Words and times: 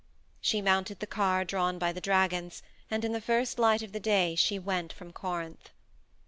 She 0.41 0.63
mounted 0.63 0.99
the 0.99 1.05
car 1.05 1.45
drawn 1.45 1.77
by 1.77 1.91
the 1.93 2.01
dragons, 2.01 2.63
and 2.89 3.05
in 3.05 3.11
the 3.11 3.21
first 3.21 3.59
light 3.59 3.83
of 3.83 3.91
the 3.91 3.99
day 3.99 4.33
she 4.33 4.57
went 4.57 4.91
from 4.91 5.11
Corinth. 5.13 5.69